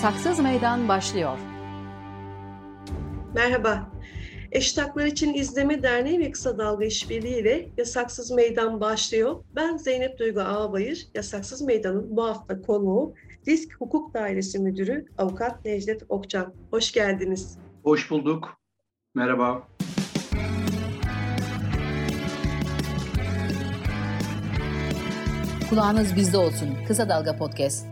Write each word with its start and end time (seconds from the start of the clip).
Yasaksız 0.00 0.38
Meydan 0.40 0.88
başlıyor. 0.88 1.38
Merhaba. 3.34 3.90
Eşit 4.52 4.78
Haklar 4.78 5.06
İçin 5.06 5.34
İzleme 5.34 5.82
Derneği 5.82 6.18
ve 6.18 6.30
Kısa 6.30 6.58
Dalga 6.58 6.84
İşbirliği 6.84 7.40
ile 7.40 7.68
Yasaksız 7.78 8.30
Meydan 8.30 8.80
başlıyor. 8.80 9.44
Ben 9.56 9.76
Zeynep 9.76 10.18
Duygu 10.18 10.40
Ağbayır, 10.40 11.06
Yasaksız 11.14 11.62
Meydan'ın 11.62 12.16
bu 12.16 12.24
hafta 12.24 12.62
konuğu 12.62 13.14
Disk 13.46 13.80
Hukuk 13.80 14.14
Dairesi 14.14 14.58
Müdürü 14.58 15.06
Avukat 15.18 15.64
Necdet 15.64 16.02
Okcan. 16.08 16.54
Hoş 16.70 16.92
geldiniz. 16.92 17.58
Hoş 17.82 18.10
bulduk. 18.10 18.60
Merhaba. 19.14 19.68
Kulağınız 25.70 26.16
bizde 26.16 26.36
olsun. 26.38 26.68
Kısa 26.88 27.08
Dalga 27.08 27.36
Podcast. 27.36 27.89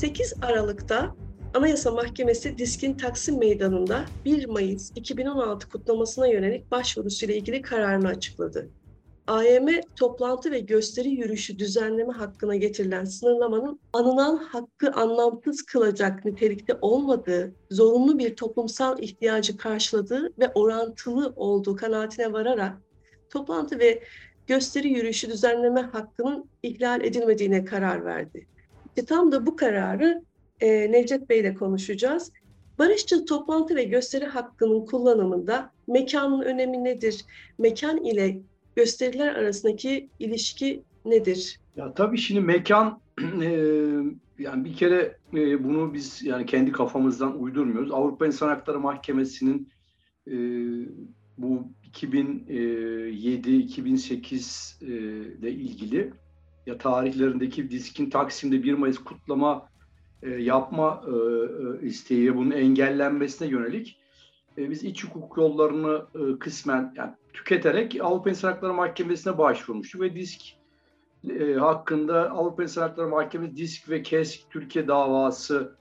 8 0.00 0.34
Aralık'ta 0.42 1.14
Anayasa 1.54 1.90
Mahkemesi 1.90 2.58
Diskin 2.58 2.94
Taksim 2.94 3.38
Meydanı'nda 3.38 4.04
1 4.24 4.46
Mayıs 4.46 4.92
2016 4.96 5.68
kutlamasına 5.68 6.26
yönelik 6.26 6.70
başvurusuyla 6.70 7.34
ilgili 7.34 7.62
kararını 7.62 8.08
açıkladı. 8.08 8.70
AYM 9.26 9.66
toplantı 9.96 10.50
ve 10.50 10.60
gösteri 10.60 11.08
yürüyüşü 11.08 11.58
düzenleme 11.58 12.12
hakkına 12.12 12.56
getirilen 12.56 13.04
sınırlamanın 13.04 13.80
anılan 13.92 14.36
hakkı 14.36 14.92
anlamsız 14.92 15.62
kılacak 15.62 16.24
nitelikte 16.24 16.78
olmadığı, 16.80 17.54
zorunlu 17.70 18.18
bir 18.18 18.36
toplumsal 18.36 19.02
ihtiyacı 19.02 19.56
karşıladığı 19.56 20.32
ve 20.38 20.52
orantılı 20.54 21.32
olduğu 21.36 21.76
kanaatine 21.76 22.32
vararak 22.32 22.76
toplantı 23.30 23.78
ve 23.78 24.02
gösteri 24.46 24.88
yürüyüşü 24.88 25.30
düzenleme 25.30 25.80
hakkının 25.80 26.50
ihlal 26.62 27.04
edilmediğine 27.04 27.64
karar 27.64 28.04
verdi. 28.04 28.46
İşte 28.96 29.06
tam 29.06 29.32
da 29.32 29.46
bu 29.46 29.56
kararı 29.56 30.22
e, 30.60 30.92
Necdet 30.92 31.28
Bey 31.28 31.40
ile 31.40 31.54
konuşacağız. 31.54 32.32
Barışçıl 32.78 33.26
toplantı 33.26 33.76
ve 33.76 33.84
gösteri 33.84 34.24
hakkının 34.24 34.86
kullanımında 34.86 35.72
mekanın 35.88 36.42
önemi 36.42 36.84
nedir? 36.84 37.24
Mekan 37.58 38.04
ile 38.04 38.40
gösteriler 38.76 39.34
arasındaki 39.34 40.08
ilişki 40.18 40.82
nedir? 41.04 41.60
Ya 41.76 41.94
tabii 41.94 42.18
şimdi 42.18 42.40
mekan 42.40 43.00
e, 43.42 43.48
yani 44.38 44.64
bir 44.64 44.76
kere 44.76 45.16
e, 45.34 45.64
bunu 45.64 45.94
biz 45.94 46.22
yani 46.22 46.46
kendi 46.46 46.72
kafamızdan 46.72 47.42
uydurmuyoruz. 47.42 47.92
Avrupa 47.92 48.26
İnsan 48.26 48.48
Hakları 48.48 48.80
Mahkemesi'nin 48.80 49.68
e, 50.26 50.32
bu 51.38 51.68
2007-2008 51.92 54.84
e, 54.84 54.88
ile 55.38 55.52
ilgili 55.52 56.12
ya 56.66 56.78
tarihlerindeki 56.78 57.70
diskin 57.70 58.10
Taksim'de 58.10 58.62
1 58.62 58.74
Mayıs 58.74 58.98
kutlama 58.98 59.68
e, 60.22 60.30
yapma 60.30 61.04
e, 61.06 61.86
isteği 61.86 62.36
bunun 62.36 62.50
engellenmesine 62.50 63.48
yönelik 63.48 63.96
biz 64.56 64.84
iç 64.84 65.04
hukuk 65.04 65.36
yollarını 65.36 66.06
kısmen 66.38 66.94
yani 66.96 67.12
tüketerek 67.32 67.96
Avrupa 68.00 68.30
İnsan 68.30 68.52
Hakları 68.52 68.74
Mahkemesi'ne 68.74 69.38
başvurmuştuk 69.38 70.00
ve 70.00 70.14
disk 70.14 70.40
hakkında 71.58 72.30
Avrupa 72.30 72.62
İnsan 72.62 72.82
Hakları 72.82 73.08
Mahkemesi 73.08 73.56
disk 73.56 73.90
ve 73.90 74.02
KESK 74.02 74.50
Türkiye 74.50 74.88
davası 74.88 75.74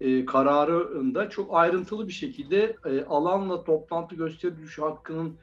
e, 0.00 0.24
kararında 0.24 1.30
çok 1.30 1.54
ayrıntılı 1.54 2.08
bir 2.08 2.12
şekilde 2.12 2.76
e, 2.84 3.04
alanla 3.04 3.64
toplantı 3.64 4.14
gösteri 4.14 4.58
düşü 4.58 4.82
hakkının 4.82 5.36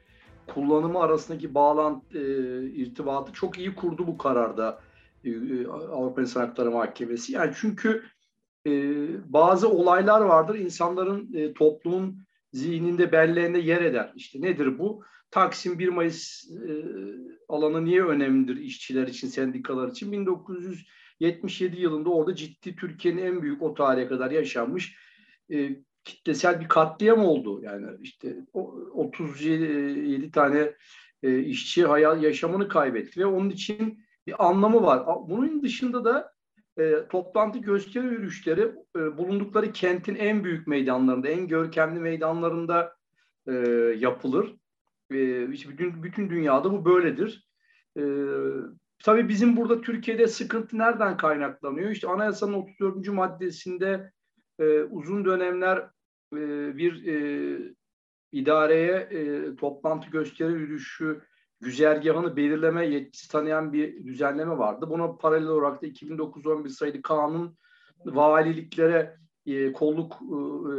kullanımı 0.46 1.00
arasındaki 1.00 1.54
bağlantı, 1.54 2.18
e, 2.18 2.64
irtibatı 2.70 3.32
çok 3.32 3.58
iyi 3.58 3.74
kurdu 3.74 4.06
bu 4.06 4.18
kararda 4.18 4.80
e, 5.24 5.30
e, 5.30 5.66
Avrupa 5.66 6.20
İnsan 6.20 6.40
Hakları 6.40 6.70
Mahkemesi. 6.70 7.32
Yani 7.32 7.52
çünkü 7.56 8.02
e, 8.66 8.72
bazı 9.32 9.68
olaylar 9.68 10.20
vardır 10.20 10.54
insanların 10.54 11.34
e, 11.34 11.54
toplumun 11.54 12.18
zihninde 12.52 13.12
belleğinde 13.12 13.58
yer 13.58 13.82
eder. 13.82 14.12
İşte 14.16 14.42
nedir 14.42 14.78
bu? 14.78 15.02
Taksim 15.30 15.78
1 15.78 15.88
Mayıs 15.88 16.44
e, 16.50 16.72
alanı 17.48 17.84
niye 17.84 18.04
önemlidir 18.04 18.56
işçiler 18.56 19.08
için, 19.08 19.28
sendikalar 19.28 19.88
için? 19.88 20.12
1977 20.12 21.80
yılında 21.80 22.10
orada 22.10 22.34
ciddi 22.34 22.76
Türkiye'nin 22.76 23.22
en 23.22 23.42
büyük 23.42 23.62
o 23.62 23.74
tarihe 23.74 24.08
kadar 24.08 24.30
yaşanmış 24.30 24.96
e, 25.52 25.70
kitlesel 26.04 26.60
bir 26.60 26.68
katliam 26.68 27.24
oldu. 27.24 27.60
Yani 27.62 27.86
işte 28.00 28.36
37 28.52 30.30
tane 30.30 30.74
e, 31.22 31.38
işçi 31.38 31.86
hayal 31.86 32.22
yaşamını 32.22 32.68
kaybetti 32.68 33.20
ve 33.20 33.26
onun 33.26 33.50
için 33.50 34.04
bir 34.26 34.46
anlamı 34.46 34.82
var. 34.82 35.06
Bunun 35.28 35.62
dışında 35.62 36.04
da 36.04 36.34
e, 36.78 37.08
toplantı 37.08 37.58
gösteri 37.58 38.06
yürüyüşleri 38.06 38.72
e, 38.96 39.18
bulundukları 39.18 39.72
kentin 39.72 40.14
en 40.14 40.44
büyük 40.44 40.66
meydanlarında, 40.66 41.28
en 41.28 41.48
görkemli 41.48 42.00
meydanlarında 42.00 42.96
e, 43.46 43.52
yapılır. 43.98 44.54
E, 45.10 45.48
işte 45.52 45.70
bütün, 45.70 46.02
bütün 46.02 46.30
dünyada 46.30 46.72
bu 46.72 46.84
böyledir. 46.84 47.48
E, 47.98 48.02
tabii 48.98 49.28
bizim 49.28 49.56
burada 49.56 49.80
Türkiye'de 49.80 50.26
sıkıntı 50.26 50.78
nereden 50.78 51.16
kaynaklanıyor? 51.16 51.90
İşte 51.90 52.08
anayasanın 52.08 52.52
34. 52.52 53.08
maddesinde 53.08 54.12
e, 54.58 54.82
uzun 54.82 55.24
dönemler 55.24 55.78
e, 56.32 56.76
bir 56.76 57.06
e, 57.06 57.58
idareye 58.32 58.96
e, 58.96 59.56
toplantı 59.56 60.10
gösteri 60.10 60.52
yürüyüşü 60.52 61.20
güzergahını 61.60 62.36
belirleme 62.36 62.86
yetkisi 62.86 63.28
tanıyan 63.28 63.72
bir 63.72 64.06
düzenleme 64.06 64.58
vardı. 64.58 64.86
Buna 64.90 65.16
paralel 65.16 65.48
olarak 65.48 65.82
da 65.82 65.86
2009-11 65.86 66.68
sayılı 66.68 67.02
kanun 67.02 67.56
valiliklere 68.04 69.16
e, 69.46 69.72
kolluk 69.72 70.12
e, 70.12 70.36
e, 70.72 70.76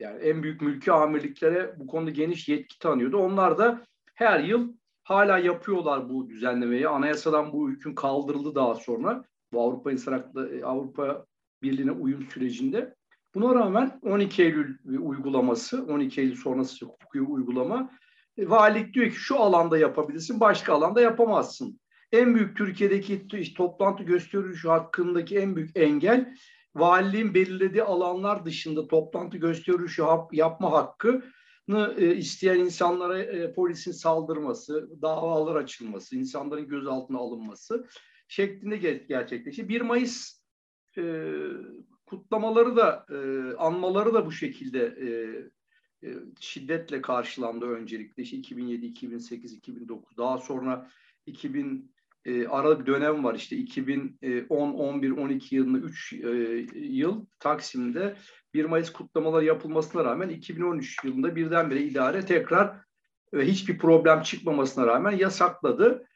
yani 0.00 0.18
en 0.18 0.42
büyük 0.42 0.60
mülki 0.60 0.92
amirliklere 0.92 1.74
bu 1.78 1.86
konuda 1.86 2.10
geniş 2.10 2.48
yetki 2.48 2.78
tanıyordu. 2.78 3.16
Onlar 3.16 3.58
da 3.58 3.86
her 4.14 4.40
yıl 4.40 4.72
hala 5.02 5.38
yapıyorlar 5.38 6.08
bu 6.08 6.28
düzenlemeyi. 6.28 6.88
Anayasadan 6.88 7.52
bu 7.52 7.70
hüküm 7.70 7.94
kaldırıldı 7.94 8.54
daha 8.54 8.74
sonra. 8.74 9.24
Bu 9.52 9.62
Avrupa 9.62 9.92
İnsan 9.92 10.12
Hakları, 10.12 10.66
Avrupa 10.66 11.26
Birliği'ne 11.62 11.92
uyum 11.92 12.26
sürecinde. 12.30 12.94
Buna 13.34 13.54
rağmen 13.54 14.00
12 14.02 14.42
Eylül 14.42 14.78
uygulaması, 14.84 15.86
12 15.86 16.20
Eylül 16.20 16.36
sonrası 16.36 16.86
hukuki 16.86 17.20
uygulama 17.20 17.90
e, 18.36 18.50
valilik 18.50 18.94
diyor 18.94 19.06
ki 19.10 19.16
şu 19.16 19.40
alanda 19.40 19.78
yapabilirsin, 19.78 20.40
başka 20.40 20.72
alanda 20.72 21.00
yapamazsın. 21.00 21.80
En 22.12 22.34
büyük 22.34 22.56
Türkiye'deki 22.56 23.54
toplantı 23.54 24.02
gösterişi 24.02 24.68
hakkındaki 24.68 25.38
en 25.38 25.56
büyük 25.56 25.76
engel 25.76 26.34
valiliğin 26.74 27.34
belirlediği 27.34 27.82
alanlar 27.82 28.44
dışında 28.44 28.88
toplantı 28.88 29.38
gösterişi 29.38 30.02
yapma 30.32 30.72
hakkını 30.72 31.94
e, 31.98 32.16
isteyen 32.16 32.58
insanlara 32.58 33.18
e, 33.18 33.52
polisin 33.52 33.92
saldırması, 33.92 35.02
davalar 35.02 35.56
açılması, 35.56 36.16
insanların 36.16 36.68
gözaltına 36.68 37.18
alınması 37.18 37.88
şeklinde 38.28 38.76
gerçekleşti. 39.08 39.68
1 39.68 39.80
Mayıs 39.80 40.41
e, 40.98 41.34
kutlamaları 42.06 42.76
da, 42.76 43.06
e, 43.10 43.16
anmaları 43.56 44.14
da 44.14 44.26
bu 44.26 44.32
şekilde 44.32 44.80
e, 44.86 45.08
e, 46.08 46.14
şiddetle 46.40 47.02
karşılandı 47.02 47.66
öncelikle. 47.66 48.22
İşte 48.22 48.36
2007, 48.36 48.86
2008, 48.86 49.52
2009 49.52 50.16
daha 50.16 50.38
sonra 50.38 50.90
2000 51.26 51.92
e, 52.24 52.46
ara 52.46 52.80
bir 52.80 52.86
dönem 52.86 53.24
var 53.24 53.34
işte 53.34 53.56
2010, 53.56 54.72
11, 54.72 55.10
12 55.10 55.56
yılında 55.56 55.78
3 55.78 56.12
e, 56.12 56.28
yıl 56.74 57.26
Taksim'de 57.38 58.16
1 58.54 58.64
Mayıs 58.64 58.92
kutlamaları 58.92 59.44
yapılmasına 59.44 60.04
rağmen 60.04 60.28
2013 60.28 61.04
yılında 61.04 61.36
birdenbire 61.36 61.82
idare 61.82 62.26
tekrar 62.26 62.76
ve 63.34 63.46
hiçbir 63.46 63.78
problem 63.78 64.22
çıkmamasına 64.22 64.86
rağmen 64.86 65.12
yasakladı. 65.12 66.06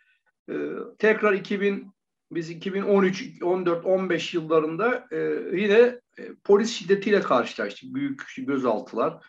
E, 0.50 0.55
tekrar 0.99 1.33
2000 1.33 1.96
biz 2.31 2.50
2013, 2.50 3.43
14, 3.43 3.87
15 3.87 4.34
yıllarında 4.34 5.06
e, 5.12 5.17
yine 5.52 6.00
e, 6.19 6.34
polis 6.44 6.73
şiddetiyle 6.73 7.20
karşılaştık. 7.20 7.94
Büyük 7.94 8.34
gözaltılar. 8.38 9.25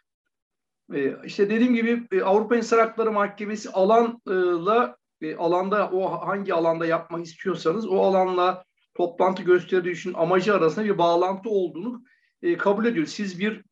E, 0.94 1.16
işte 1.26 1.50
dediğim 1.50 1.76
gibi 1.76 2.08
e, 2.12 2.22
Avrupa 2.22 2.56
İnsan 2.56 2.78
Hakları 2.78 3.12
Mahkemesi 3.12 3.70
alanla 3.70 4.98
e, 5.22 5.36
alanda 5.36 5.90
o 5.92 6.28
hangi 6.28 6.54
alanda 6.54 6.86
yapmak 6.86 7.26
istiyorsanız 7.26 7.88
o 7.88 8.00
alanla 8.00 8.64
toplantı 8.96 9.44
gösterişinin 9.44 10.14
amacı 10.14 10.56
arasında 10.56 10.86
bir 10.86 10.98
bağlantı 10.98 11.50
olduğunu 11.50 12.04
e, 12.42 12.58
kabul 12.58 12.86
ediyor. 12.86 13.06
Siz 13.06 13.40
bir 13.40 13.64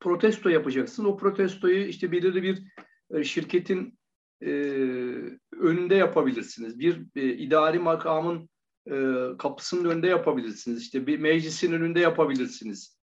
protesto 0.00 0.48
yapacaksınız. 0.48 1.08
O 1.08 1.16
protestoyu 1.16 1.84
işte 1.84 2.12
belirli 2.12 2.42
bir 2.42 2.62
e, 3.10 3.24
şirketin 3.24 3.98
e, 4.42 4.52
önünde 5.52 5.94
yapabilirsiniz. 5.94 6.78
Bir 6.78 7.06
e, 7.16 7.34
idari 7.34 7.78
makamın 7.78 8.48
e, 8.86 8.94
kapısının 9.38 9.90
önünde 9.90 10.06
yapabilirsiniz. 10.06 10.82
İşte 10.82 11.06
bir 11.06 11.18
meclisin 11.18 11.72
önünde 11.72 12.00
yapabilirsiniz. 12.00 12.98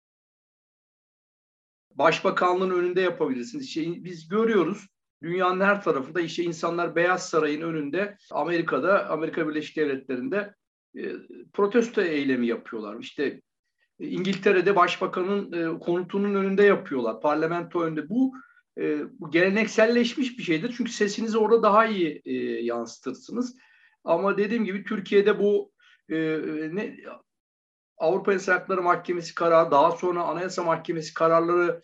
Başbakanlığın 1.91 2.71
önünde 2.71 3.01
yapabilirsiniz. 3.01 3.65
İşte 3.65 4.05
biz 4.05 4.29
görüyoruz 4.29 4.87
dünyanın 5.23 5.61
her 5.61 5.83
tarafında 5.83 6.21
işte 6.21 6.43
insanlar 6.43 6.97
Beyaz 6.97 7.29
Saray'ın 7.29 7.63
önünde 7.63 8.17
Amerika'da, 8.31 9.11
Amerika 9.11 9.49
Birleşik 9.49 9.77
Devletleri'nde 9.77 10.55
protesto 11.53 12.03
eylemi 12.03 12.47
yapıyorlar. 12.47 13.01
İşte 13.01 13.43
İngiltere'de 13.99 14.77
başbakanın 14.77 15.79
konutunun 15.79 16.35
önünde 16.35 16.63
yapıyorlar. 16.63 17.21
Parlamento 17.21 17.81
önünde. 17.81 18.09
Bu, 18.09 18.35
bu 19.11 19.31
gelenekselleşmiş 19.31 20.39
bir 20.39 20.43
şeydir. 20.43 20.75
Çünkü 20.77 20.93
sesinizi 20.93 21.39
orada 21.39 21.63
daha 21.63 21.87
iyi 21.87 22.23
yansıtırsınız. 22.65 23.57
Ama 24.05 24.39
dediğim 24.39 24.65
gibi 24.65 24.85
Türkiye'de 24.85 25.39
bu 25.39 25.73
ne 26.09 26.97
Avrupa 27.99 28.35
İnsan 28.35 28.53
Hakları 28.53 28.83
Mahkemesi 28.83 29.35
kararı, 29.35 29.71
daha 29.71 29.91
sonra 29.91 30.23
Anayasa 30.23 30.63
Mahkemesi 30.63 31.15
kararları 31.15 31.83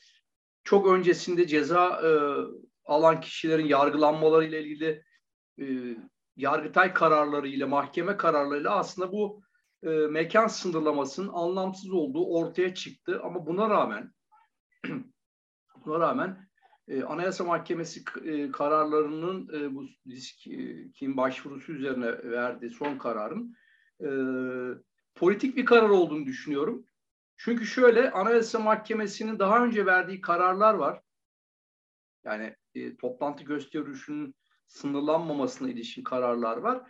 çok 0.64 0.86
öncesinde 0.86 1.46
ceza 1.46 1.86
e, 1.88 2.10
alan 2.84 3.20
kişilerin 3.20 3.66
yargılanmaları 3.66 4.44
ile 4.44 4.62
ilgili 4.62 5.04
e, 5.60 5.96
Yargıtay 6.36 6.94
kararları 6.94 7.48
ile 7.48 7.64
mahkeme 7.64 8.16
kararlarıyla 8.16 8.76
aslında 8.76 9.12
bu 9.12 9.42
e, 9.82 9.88
mekan 9.88 10.46
sınırlamasının 10.46 11.32
anlamsız 11.32 11.90
olduğu 11.90 12.26
ortaya 12.26 12.74
çıktı. 12.74 13.20
Ama 13.24 13.46
buna 13.46 13.70
rağmen 13.70 14.12
buna 15.86 16.00
rağmen 16.00 16.48
e, 16.92 17.02
Anayasa 17.02 17.44
Mahkemesi 17.44 18.04
e, 18.24 18.50
kararlarının 18.50 19.48
e, 19.54 19.74
bu 19.74 19.86
diskin 20.08 21.16
başvurusu 21.16 21.72
üzerine 21.72 22.30
verdiği 22.30 22.70
son 22.70 22.98
kararın 22.98 23.56
e, 24.00 24.08
politik 25.14 25.56
bir 25.56 25.64
karar 25.64 25.88
olduğunu 25.88 26.26
düşünüyorum. 26.26 26.86
Çünkü 27.36 27.66
şöyle 27.66 28.10
Anayasa 28.10 28.58
Mahkemesi'nin 28.58 29.38
daha 29.38 29.64
önce 29.64 29.86
verdiği 29.86 30.20
kararlar 30.20 30.74
var. 30.74 31.00
Yani 32.24 32.56
e, 32.74 32.96
toplantı 32.96 33.44
gösterişinin 33.44 34.34
sınırlanmamasına 34.66 35.70
ilişkin 35.70 36.04
kararlar 36.04 36.56
var. 36.56 36.82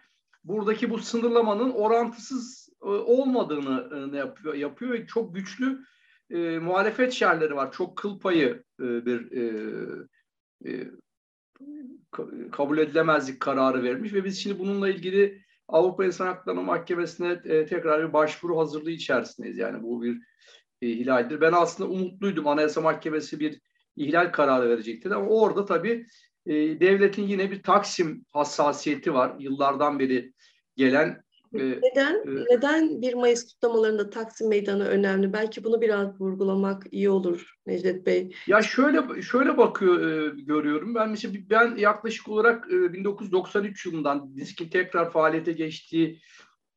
Buradaki 0.45 0.91
bu 0.91 0.99
sınırlamanın 0.99 1.71
orantısız 1.71 2.69
e, 2.83 2.87
olmadığını 2.87 4.11
e, 4.15 4.17
yapıyor, 4.17 4.55
yapıyor 4.55 4.93
ve 4.93 5.07
çok 5.07 5.35
güçlü 5.35 5.85
e, 6.33 6.59
muhalefet 6.59 7.13
şerleri 7.13 7.57
var. 7.57 7.73
Çok 7.73 7.97
kıl 7.97 8.21
payı 8.21 8.63
e, 8.81 9.07
bir 9.07 9.33
e, 9.33 9.45
e, 10.67 10.91
kabul 12.53 12.79
edilemezlik 12.79 13.41
kararı 13.41 13.83
vermiş 13.83 14.13
ve 14.13 14.25
biz 14.25 14.43
şimdi 14.43 14.59
bununla 14.59 14.89
ilgili 14.89 15.43
Avrupa 15.69 16.05
İnsan 16.05 16.27
Hakları 16.27 16.57
Mahkemesi'ne 16.57 17.41
e, 17.45 17.67
tekrar 17.67 18.09
bir 18.09 18.13
başvuru 18.13 18.59
hazırlığı 18.59 18.91
içerisindeyiz. 18.91 19.59
Yani 19.59 19.83
bu 19.83 20.03
bir 20.03 20.19
e, 20.83 20.89
ihlaldir. 20.89 21.41
Ben 21.41 21.53
aslında 21.53 21.91
umutluydum. 21.91 22.47
Anayasa 22.47 22.81
Mahkemesi 22.81 23.41
bir 23.41 23.61
ihlal 23.97 24.33
kararı 24.33 24.69
verecekti 24.69 25.15
ama 25.15 25.27
orada 25.27 25.65
tabii 25.65 26.07
e, 26.47 26.55
devletin 26.81 27.23
yine 27.23 27.51
bir 27.51 27.63
Taksim 27.63 28.25
hassasiyeti 28.33 29.15
var. 29.15 29.37
Yıllardan 29.39 29.99
beri 29.99 30.33
gelen 30.77 31.23
neden 31.53 32.15
e, 32.15 32.45
neden 32.51 33.03
1 33.03 33.15
Mayıs 33.15 33.53
kutlamalarında 33.53 34.11
Taksim 34.11 34.49
Meydanı 34.49 34.85
önemli? 34.85 35.33
Belki 35.33 35.65
bunu 35.65 35.81
biraz 35.81 36.21
vurgulamak 36.21 36.87
iyi 36.91 37.11
olur 37.11 37.55
Necdet 37.67 38.07
Bey. 38.07 38.35
Ya 38.47 38.63
şöyle 38.63 39.23
şöyle 39.23 39.57
bakıyor 39.57 40.01
e, 40.01 40.43
görüyorum. 40.43 40.95
Ben 40.95 41.11
mesela 41.11 41.35
ben 41.51 41.77
yaklaşık 41.77 42.29
olarak 42.29 42.73
e, 42.73 42.93
1993 42.93 43.87
yılından 43.87 44.37
diskin 44.37 44.69
tekrar 44.69 45.11
faaliyete 45.11 45.53
geçtiği 45.53 46.21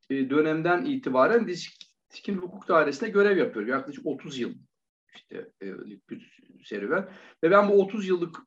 e, 0.09 0.29
dönemden 0.29 0.85
itibaren 0.85 1.47
disk, 1.47 1.71
diskin 2.11 2.37
hukuk 2.37 2.67
dairesinde 2.67 3.09
görev 3.09 3.37
yapıyorum. 3.37 3.71
Yaklaşık 3.71 4.05
30 4.05 4.39
yıl 4.39 4.53
işte 5.15 5.49
e, 5.61 5.67
bir 6.09 6.35
serüven 6.63 7.09
ve 7.43 7.51
ben 7.51 7.69
bu 7.69 7.81
30 7.81 8.07
yıllık 8.07 8.37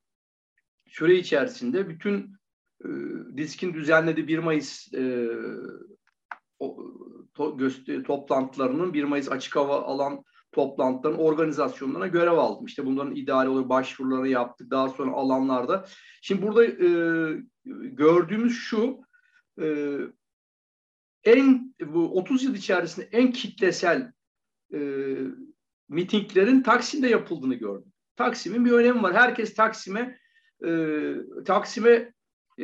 süre 0.86 1.14
içerisinde 1.14 1.88
bütün 1.88 2.38
e, 2.84 2.88
diskin 3.36 3.74
düzenlediği 3.74 4.28
1 4.28 4.38
Mayıs 4.38 4.94
e, 4.94 5.28
to, 7.34 7.56
gösteri, 7.56 8.02
toplantılarının 8.02 8.94
1 8.94 9.04
Mayıs 9.04 9.28
açık 9.28 9.56
hava 9.56 9.82
alan 9.82 10.24
toplantıların 10.52 11.18
organizasyonlarına 11.18 12.06
görev 12.06 12.32
aldım. 12.32 12.66
İşte 12.66 12.86
bunların 12.86 13.16
idare 13.16 13.48
olarak 13.48 13.68
başvuruları 13.68 14.28
yaptık. 14.28 14.70
Daha 14.70 14.88
sonra 14.88 15.12
alanlarda. 15.12 15.84
Şimdi 16.22 16.42
burada 16.42 16.64
e, 16.64 16.90
gördüğümüz 17.92 18.58
şu 18.58 19.00
e, 19.62 19.98
en 21.24 21.74
bu 21.86 22.18
30 22.18 22.44
yıl 22.44 22.54
içerisinde 22.54 23.08
en 23.12 23.32
kitlesel 23.32 24.12
e, 24.74 24.80
mitinglerin 25.88 26.62
Taksim'de 26.62 27.08
yapıldığını 27.08 27.54
gördüm. 27.54 27.92
Taksim'in 28.16 28.64
bir 28.64 28.72
önemi 28.72 29.02
var. 29.02 29.14
Herkes 29.14 29.54
Taksim'e 29.54 30.18
e, 30.66 31.14
Taksim'e 31.44 32.12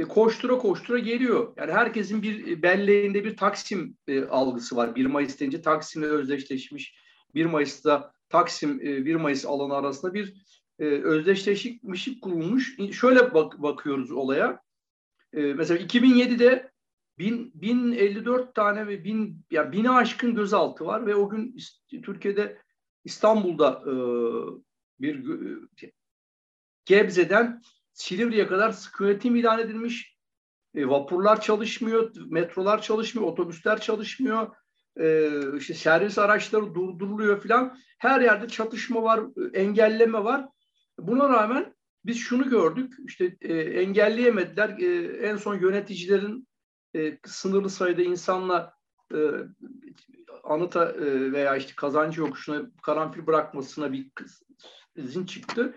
koştura 0.03 0.59
koştura 0.59 0.99
geliyor. 0.99 1.53
Yani 1.57 1.73
herkesin 1.73 2.23
bir 2.23 2.63
belleğinde 2.63 3.25
bir 3.25 3.37
Taksim 3.37 3.97
e, 4.09 4.25
algısı 4.25 4.77
var. 4.77 4.97
1 4.97 5.07
Mayıs 5.07 5.41
deyince 5.41 5.63
Taksim'le 5.63 6.03
özdeşleşmiş. 6.03 6.95
1 7.35 7.47
Mayıs'ta 7.47 8.13
Taksim 8.29 8.81
e, 8.81 9.05
1 9.05 9.15
Mayıs 9.15 9.47
alanı 9.47 9.75
arasında 9.75 10.15
bir 10.15 10.35
e, 10.79 10.85
özdeşleşmişlik 10.85 12.23
kurulmuş. 12.23 12.77
Şöyle 12.93 13.35
bak, 13.35 13.63
bakıyoruz 13.63 14.13
olaya. 14.13 14.61
E, 15.33 15.41
mesela 15.41 15.81
2007'de 15.81 16.71
bin, 17.19 17.53
1054 17.55 18.55
tane 18.55 18.87
ve 18.87 19.05
bin, 19.05 19.45
yani 19.51 19.73
bine 19.73 19.91
aşkın 19.91 20.35
gözaltı 20.35 20.87
var 20.87 21.07
ve 21.07 21.15
o 21.15 21.29
gün 21.29 21.57
Türkiye'de 22.03 22.59
İstanbul'da 23.05 23.83
e, 23.87 23.95
bir 25.01 25.31
e, 25.85 25.93
Gebze'den 26.85 27.63
Silivri'ye 27.95 28.47
kadar 28.47 28.71
sıkı 28.71 29.05
yönetim 29.05 29.37
ilan 29.37 29.59
edilmiş. 29.59 30.17
E, 30.75 30.89
vapurlar 30.89 31.41
çalışmıyor, 31.41 32.13
metrolar 32.27 32.83
çalışmıyor, 32.83 33.29
otobüsler 33.29 33.81
çalışmıyor. 33.81 34.57
E, 35.01 35.31
işte 35.59 35.75
servis 35.75 36.19
araçları 36.19 36.75
durduruluyor 36.75 37.41
filan. 37.41 37.79
Her 37.99 38.21
yerde 38.21 38.49
çatışma 38.49 39.03
var, 39.03 39.21
engelleme 39.55 40.25
var. 40.25 40.49
Buna 40.99 41.29
rağmen 41.29 41.75
biz 42.05 42.19
şunu 42.19 42.51
gördük. 42.51 42.95
İşte 43.07 43.37
e, 43.41 43.55
engelleyemediler. 43.55 44.69
E, 44.79 45.17
en 45.29 45.37
son 45.37 45.55
yöneticilerin 45.55 46.49
e, 46.97 47.19
sınırlı 47.27 47.71
sayıda 47.71 48.03
insanla 48.03 48.75
e, 49.15 49.19
anıta 50.45 50.91
e, 50.91 51.33
veya 51.33 51.57
işte 51.57 51.73
kazancı 51.77 52.21
yokuşuna 52.21 52.71
karanfil 52.83 53.27
bırakmasına 53.27 53.93
bir 53.93 54.11
izin 54.97 55.27
çıktı. 55.27 55.75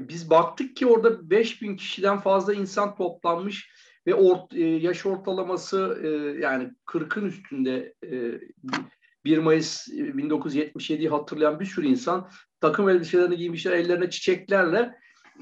E, 0.00 0.08
biz 0.08 0.30
baktık 0.30 0.76
ki 0.76 0.86
orada 0.86 1.30
5000 1.30 1.76
kişiden 1.76 2.18
fazla 2.18 2.54
insan 2.54 2.96
toplanmış 2.96 3.70
ve 4.06 4.14
ort, 4.14 4.54
e, 4.54 4.60
yaş 4.60 5.06
ortalaması 5.06 6.00
e, 6.02 6.08
yani 6.40 6.70
40'ın 6.86 7.24
üstünde 7.26 7.94
1 9.24 9.38
Mayıs 9.38 9.88
1977'yi 9.88 11.08
hatırlayan 11.08 11.60
bir 11.60 11.64
sürü 11.64 11.86
insan 11.86 12.30
takım 12.60 12.88
elbiselerini 12.88 13.36
giymişler, 13.36 13.72
ellerine 13.72 14.10
çiçeklerle 14.10 14.94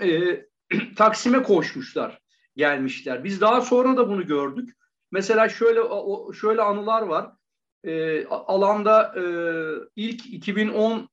e, 0.03 0.41
Taksim'e 0.97 1.43
koşmuşlar, 1.43 2.19
gelmişler. 2.57 3.25
Biz 3.25 3.41
daha 3.41 3.61
sonra 3.61 3.97
da 3.97 4.09
bunu 4.09 4.27
gördük. 4.27 4.71
Mesela 5.13 5.49
şöyle 5.49 5.81
şöyle 6.41 6.63
anılar 6.63 7.03
var. 7.03 7.31
E, 7.85 8.27
alanda 8.27 9.15
e, 9.17 9.23
ilk 9.97 10.27
2010 10.27 11.09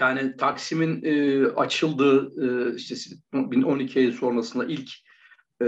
yani 0.00 0.36
Taksim'in 0.36 1.02
e, 1.04 1.46
açıldığı 1.46 2.32
e, 2.44 2.74
işte 2.76 2.94
2012 3.46 3.98
ayı 3.98 4.12
sonrasında 4.12 4.64
ilk 4.64 4.90
e, 5.62 5.66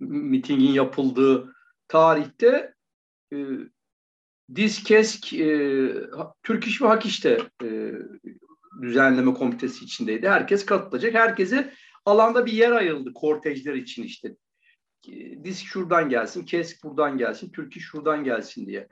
mitingin 0.00 0.72
yapıldığı 0.72 1.54
tarihte 1.88 2.74
e, 3.32 3.36
Dizkesk 4.54 5.32
e, 5.32 5.90
Türk 6.42 6.66
İş 6.66 6.82
ve 6.82 6.86
Hak 6.86 7.06
İş'te 7.06 7.38
e, 7.64 7.92
düzenleme 8.82 9.34
komitesi 9.34 9.84
içindeydi. 9.84 10.28
Herkes 10.28 10.66
katılacak. 10.66 11.14
Herkese 11.14 11.72
alanda 12.04 12.46
bir 12.46 12.52
yer 12.52 12.72
ayrıldı 12.72 13.12
kortejler 13.14 13.74
için 13.74 14.02
işte. 14.02 14.36
Disk 15.44 15.66
şuradan 15.66 16.08
gelsin, 16.08 16.44
Kesk 16.44 16.84
buradan 16.84 17.18
gelsin, 17.18 17.52
Türk 17.52 17.76
İş 17.76 17.84
şuradan 17.84 18.24
gelsin 18.24 18.66
diye. 18.66 18.88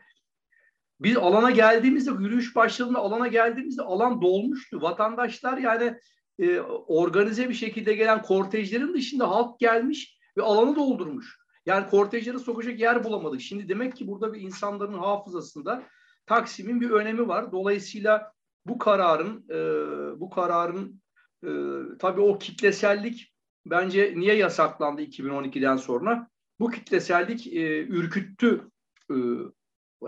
Biz 1.00 1.16
alana 1.16 1.50
geldiğimizde, 1.50 2.11
yürüyüş 2.11 2.57
başladığında 2.57 2.99
alana 2.99 3.26
geldiğimizde 3.26 3.83
alan 3.83 4.23
dolmuştu. 4.23 4.83
Vatandaşlar 4.83 5.59
yani 5.59 5.99
e, 6.38 6.61
organize 6.87 7.49
bir 7.49 7.54
şekilde 7.54 7.95
gelen 7.95 8.23
kortejlerin 8.23 8.95
dışında 8.95 9.30
halk 9.30 9.61
gelmiş 9.61 10.19
ve 10.37 10.42
alanı 10.42 10.76
doldurmuş. 10.76 11.40
Yani 11.66 11.87
kortejlere 11.87 12.38
sokacak 12.38 12.80
yer 12.80 13.04
bulamadık. 13.04 13.40
Şimdi 13.40 13.69
demek 13.69 13.97
ki 13.97 14.07
burada 14.07 14.33
bir 14.33 14.40
insanların 14.40 14.99
hafızasında 14.99 15.83
Taksim'in 16.26 16.80
bir 16.80 16.90
önemi 16.90 17.28
var. 17.28 17.52
Dolayısıyla 17.52 18.33
bu 18.66 18.78
kararın 18.78 19.45
e, 19.50 19.61
bu 20.21 20.30
kararın 20.30 21.02
e, 21.45 21.50
tabii 21.99 22.21
o 22.21 22.38
kitlesellik 22.38 23.35
bence 23.66 24.14
niye 24.16 24.35
yasaklandı 24.35 25.02
2012'den 25.02 25.76
sonra? 25.76 26.28
Bu 26.61 26.71
kitlesellik 26.71 27.47
e, 27.47 27.87
ürküttü 27.87 28.71
e, 29.11 29.16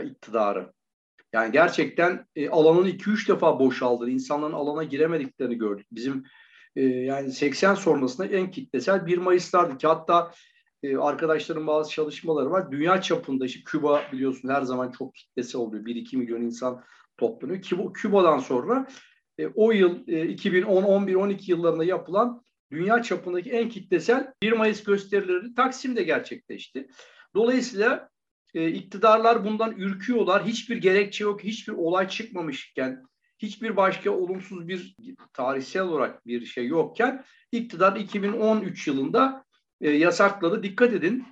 iktidarı. 0.05 0.73
Yani 1.33 1.53
gerçekten 1.53 2.27
e, 2.37 2.49
alanın 2.49 2.87
2-3 2.87 3.29
defa 3.29 3.59
boşaldı. 3.59 4.11
İnsanların 4.11 4.53
alana 4.53 4.85
giremediklerini 4.85 5.59
gördük. 5.59 5.87
Bizim 5.93 6.25
e, 6.77 6.83
yani 6.83 7.33
80 7.33 7.75
sonrasında 7.75 8.27
en 8.27 8.51
kitlesel 8.51 9.07
1 9.07 9.19
Mayıs'lardı 9.19 9.79
ki 9.79 9.87
hatta 9.87 10.33
e, 10.83 10.97
arkadaşların 10.97 11.67
bazı 11.67 11.91
çalışmaları 11.91 12.51
var. 12.51 12.73
Dünya 12.73 13.03
çapında 13.03 13.47
işte 13.47 13.61
Küba 13.65 14.03
biliyorsun 14.13 14.49
her 14.49 14.63
zaman 14.63 14.91
çok 14.91 15.15
kitlesi 15.15 15.59
oluyor. 15.59 15.85
1-2 15.85 16.17
milyon 16.17 16.41
insan 16.41 16.85
toplanıyor. 17.17 17.63
Küba, 17.63 17.93
Küba'dan 17.93 18.39
sonra 18.39 18.87
e, 19.39 19.47
o 19.47 19.73
yıl 19.73 20.09
e, 20.09 20.29
2010, 20.29 20.83
11, 20.83 21.15
12 21.15 21.51
yıllarında 21.51 21.85
yapılan 21.85 22.43
dünya 22.73 23.03
çapındaki 23.03 23.51
en 23.51 23.69
kitlesel 23.69 24.33
1 24.43 24.53
Mayıs 24.53 24.85
gösterileri 24.85 25.55
Taksim'de 25.55 26.03
gerçekleşti. 26.03 26.89
Dolayısıyla 27.35 28.12
e, 28.55 28.69
iktidarlar 28.69 29.45
bundan 29.45 29.73
ürküyorlar. 29.73 30.47
Hiçbir 30.47 30.77
gerekçe 30.77 31.25
yok, 31.25 31.45
hiçbir 31.45 31.73
olay 31.73 32.09
çıkmamışken, 32.09 33.03
hiçbir 33.39 33.77
başka 33.77 34.11
olumsuz 34.11 34.69
bir 34.69 34.97
tarihsel 35.33 35.83
olarak 35.83 36.27
bir 36.27 36.45
şey 36.47 36.67
yokken 36.67 37.25
iktidar 37.53 37.97
2013 37.97 38.87
yılında 38.87 39.45
e, 39.81 39.91
yasakladı. 39.91 40.63
Dikkat 40.63 40.93
edin. 40.93 41.25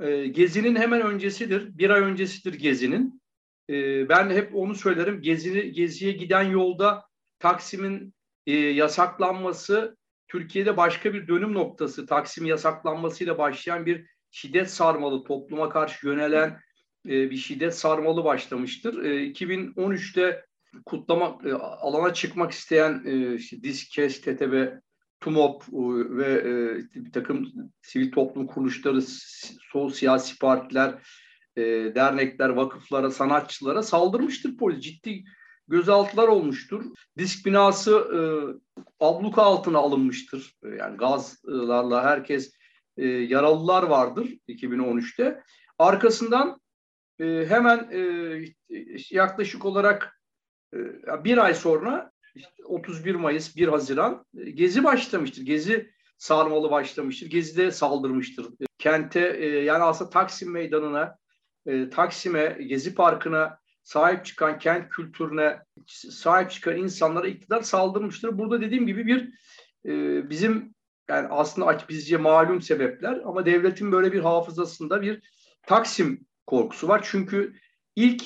E, 0.00 0.26
gezinin 0.26 0.76
hemen 0.76 1.02
öncesidir. 1.02 1.78
Bir 1.78 1.90
ay 1.90 2.00
öncesidir 2.00 2.58
Gezi'nin. 2.58 3.22
E, 3.70 4.08
ben 4.08 4.30
hep 4.30 4.54
onu 4.54 4.74
söylerim. 4.74 5.22
Gezi, 5.22 5.72
Gezi'ye 5.72 6.12
giden 6.12 6.42
yolda 6.42 7.04
Taksim'in 7.38 8.14
e, 8.46 8.52
yasaklanması 8.52 9.96
Türkiye'de 10.28 10.76
başka 10.76 11.14
bir 11.14 11.28
dönüm 11.28 11.54
noktası. 11.54 12.06
Taksim 12.06 12.46
yasaklanmasıyla 12.46 13.38
başlayan 13.38 13.86
bir 13.86 14.06
şiddet 14.36 14.70
sarmalı, 14.70 15.24
topluma 15.24 15.68
karşı 15.68 16.06
yönelen 16.06 16.60
e, 17.06 17.30
bir 17.30 17.36
şiddet 17.36 17.74
sarmalı 17.74 18.24
başlamıştır. 18.24 19.04
E, 19.04 19.30
2013'te 19.30 20.44
kutlama 20.86 21.38
e, 21.44 21.52
alana 21.52 22.14
çıkmak 22.14 22.52
isteyen 22.52 23.02
e, 23.06 23.34
işte 23.34 23.62
DİSKES, 23.62 24.20
TTB, 24.20 24.66
TUMOP 25.20 25.62
e, 25.62 25.66
ve 26.16 26.32
e, 26.34 26.54
bir 27.04 27.12
takım 27.12 27.52
sivil 27.82 28.12
toplum 28.12 28.46
kuruluşları, 28.46 29.02
sol 29.72 29.90
siyasi 29.90 30.38
partiler, 30.38 30.94
e, 31.56 31.62
dernekler, 31.94 32.48
vakıflara, 32.48 33.10
sanatçılara 33.10 33.82
saldırmıştır 33.82 34.56
polis. 34.56 34.80
Ciddi 34.80 35.24
gözaltılar 35.68 36.28
olmuştur. 36.28 36.84
Disk 37.18 37.46
binası 37.46 37.92
e, 37.92 38.20
abluka 39.00 39.42
altına 39.42 39.78
alınmıştır. 39.78 40.54
E, 40.64 40.68
yani 40.68 40.96
gazlarla 40.96 42.04
herkes 42.04 42.55
e, 42.96 43.06
yaralılar 43.06 43.82
vardır 43.82 44.38
2013'te. 44.48 45.42
Arkasından 45.78 46.60
e, 47.20 47.46
hemen 47.48 47.90
e, 47.92 48.00
yaklaşık 49.10 49.64
olarak 49.64 50.20
e, 50.74 50.78
bir 51.24 51.38
ay 51.38 51.54
sonra 51.54 52.10
işte 52.34 52.64
31 52.64 53.14
Mayıs, 53.14 53.56
1 53.56 53.68
Haziran 53.68 54.24
e, 54.38 54.50
Gezi 54.50 54.84
başlamıştır. 54.84 55.42
Gezi 55.42 55.90
sarmalı 56.18 56.70
başlamıştır. 56.70 57.26
Gezi'de 57.26 57.70
saldırmıştır. 57.70 58.44
E, 58.44 58.66
kente 58.78 59.36
e, 59.38 59.46
yani 59.46 59.82
aslında 59.82 60.10
Taksim 60.10 60.52
Meydanı'na, 60.52 61.18
e, 61.66 61.90
Taksim'e, 61.90 62.58
Gezi 62.66 62.94
Parkı'na 62.94 63.58
sahip 63.82 64.24
çıkan 64.24 64.58
kent 64.58 64.88
kültürüne 64.88 65.62
sahip 66.10 66.50
çıkan 66.50 66.76
insanlara 66.76 67.28
iktidar 67.28 67.62
saldırmıştır. 67.62 68.38
Burada 68.38 68.60
dediğim 68.60 68.86
gibi 68.86 69.06
bir 69.06 69.32
e, 69.86 70.30
bizim 70.30 70.74
yani 71.08 71.28
aslında 71.30 71.78
bizce 71.88 72.16
malum 72.16 72.62
sebepler 72.62 73.20
ama 73.24 73.46
devletin 73.46 73.92
böyle 73.92 74.12
bir 74.12 74.20
hafızasında 74.20 75.02
bir 75.02 75.22
Taksim 75.66 76.26
korkusu 76.46 76.88
var. 76.88 77.06
Çünkü 77.10 77.54
ilk 77.96 78.24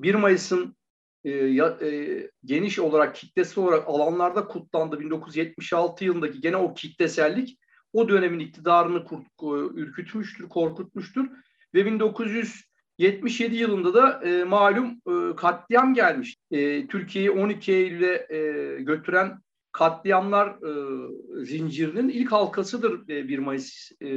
1 0.00 0.14
Mayıs'ın 0.14 0.76
e, 1.24 1.30
e, 1.30 2.30
geniş 2.44 2.78
olarak 2.78 3.14
kitlesi 3.14 3.60
olarak 3.60 3.88
alanlarda 3.88 4.46
kutlandı 4.46 5.00
1976 5.00 6.04
yılındaki 6.04 6.40
gene 6.40 6.56
o 6.56 6.74
kitlesellik 6.74 7.58
o 7.92 8.08
dönemin 8.08 8.38
iktidarını 8.38 9.04
kurt, 9.04 9.26
ürkütmüştür, 9.74 10.48
korkutmuştur 10.48 11.26
ve 11.74 11.86
1977 11.86 13.56
yılında 13.56 13.94
da 13.94 14.22
e, 14.28 14.44
malum 14.44 15.00
e, 15.08 15.36
katliam 15.36 15.94
gelmiş. 15.94 16.36
E, 16.50 16.86
Türkiye'yi 16.86 17.30
12 17.30 17.72
Eylül'e 17.72 18.26
e, 18.30 18.38
götüren 18.82 19.38
katliamlar 19.76 20.48
e, 20.48 21.44
zincirinin 21.44 22.08
ilk 22.08 22.32
halkasıdır 22.32 23.08
e, 23.08 23.28
1 23.28 23.38
Mayıs 23.38 23.92
e, 24.02 24.08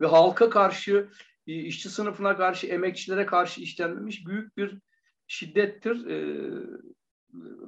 ve 0.00 0.06
halka 0.06 0.50
karşı, 0.50 1.08
e, 1.46 1.52
işçi 1.52 1.88
sınıfına 1.88 2.36
karşı, 2.36 2.66
emekçilere 2.66 3.26
karşı 3.26 3.60
işlenmiş 3.60 4.26
büyük 4.26 4.56
bir 4.56 4.78
şiddettir. 5.26 6.06
E, 6.06 6.16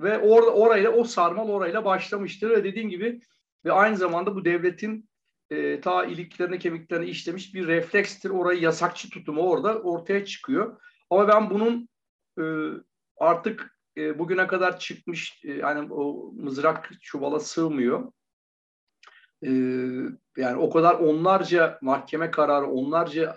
ve 0.02 0.18
or, 0.18 0.42
orayla 0.42 0.90
o 0.90 1.04
sarmal 1.04 1.48
orayla 1.48 1.84
başlamıştır 1.84 2.50
ve 2.50 2.64
dediğim 2.64 2.90
gibi 2.90 3.20
ve 3.64 3.72
aynı 3.72 3.96
zamanda 3.96 4.34
bu 4.34 4.44
devletin 4.44 5.08
e, 5.50 5.80
ta 5.80 6.04
iliklerine 6.04 6.58
kemiklerine 6.58 7.06
işlemiş 7.06 7.54
bir 7.54 7.66
reflekstir. 7.66 8.30
Orayı 8.30 8.60
yasakçı 8.60 9.10
tutumu 9.10 9.42
orada 9.42 9.78
ortaya 9.82 10.24
çıkıyor. 10.24 10.80
Ama 11.10 11.28
ben 11.28 11.50
bunun 11.50 11.88
e, 12.38 12.44
artık 13.16 13.71
e, 13.96 14.18
bugüne 14.18 14.46
kadar 14.46 14.78
çıkmış 14.78 15.44
e, 15.44 15.52
yani 15.52 15.92
o 15.92 16.32
mızrak 16.32 16.90
çuvala 17.00 17.40
sığmıyor. 17.40 18.12
E, 19.44 19.50
yani 20.36 20.56
o 20.56 20.70
kadar 20.70 20.94
onlarca 20.94 21.78
mahkeme 21.82 22.30
kararı, 22.30 22.66
onlarca 22.66 23.36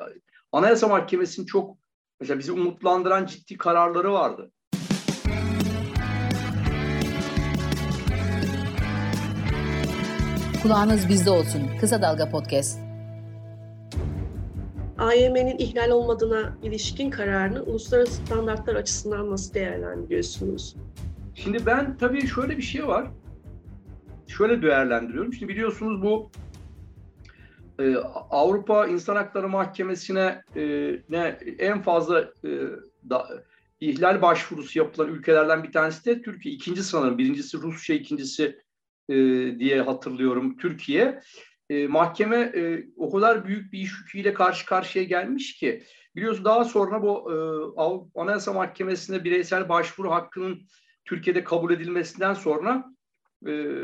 Anayasa 0.52 0.88
Mahkemesi'nin 0.88 1.46
çok 1.46 1.78
mesela 2.20 2.40
bizi 2.40 2.52
umutlandıran 2.52 3.26
ciddi 3.26 3.58
kararları 3.58 4.14
vardı. 4.14 4.52
Kulağınız 10.64 11.10
bizde 11.10 11.30
olsun. 11.30 11.62
Kısa 11.80 12.02
Dalga 12.02 12.30
Podcast. 12.30 12.85
AYM'nin 15.06 15.58
ihlal 15.58 15.90
olmadığına 15.90 16.58
ilişkin 16.64 17.10
kararını 17.10 17.64
uluslararası 17.64 18.14
standartlar 18.14 18.76
açısından 18.76 19.32
nasıl 19.32 19.54
değerlendiriyorsunuz? 19.54 20.76
Şimdi 21.36 21.66
ben 21.66 21.98
tabii 21.98 22.28
şöyle 22.28 22.58
bir 22.58 22.62
şey 22.62 22.88
var. 22.88 23.08
Şöyle 24.28 24.62
değerlendiriyorum. 24.62 25.34
Şimdi 25.34 25.54
biliyorsunuz 25.54 26.02
bu 26.02 26.32
e, 27.80 27.96
Avrupa 28.30 28.88
İnsan 28.88 29.16
Hakları 29.16 29.50
Mahkemesi'ne 29.50 30.42
e, 30.56 30.64
ne 31.10 31.38
en 31.60 31.82
fazla 31.82 32.22
e, 32.22 32.50
da, 33.10 33.44
ihlal 33.80 34.22
başvurusu 34.22 34.80
yapılan 34.80 35.10
ülkelerden 35.10 35.64
bir 35.64 35.72
tanesi 35.72 36.06
de 36.06 36.22
Türkiye. 36.22 36.56
İkinci 36.56 36.84
sanırım. 36.84 37.18
Birincisi 37.18 37.58
Rusya, 37.58 37.96
ikincisi 37.96 38.60
e, 39.10 39.16
diye 39.60 39.82
hatırlıyorum 39.82 40.58
Türkiye 40.58 41.22
e, 41.70 41.88
mahkeme 41.88 42.38
e, 42.38 42.86
o 42.98 43.12
kadar 43.12 43.46
büyük 43.46 43.74
bir 43.74 43.80
iş 43.80 43.92
yüküyle 44.00 44.34
karşı 44.34 44.66
karşıya 44.66 45.04
gelmiş 45.04 45.56
ki 45.58 45.84
biliyorsun 46.16 46.46
daha 46.46 46.66
sonra 46.66 47.02
bu 47.02 47.32
e, 47.32 47.36
Anayasa 48.20 48.54
Mahkemesi'nde 48.54 49.24
bireysel 49.24 49.70
başvuru 49.70 50.12
hakkının 50.12 50.62
Türkiye'de 51.06 51.44
kabul 51.44 51.74
edilmesinden 51.74 52.34
sonra 52.34 52.86
e, 53.48 53.76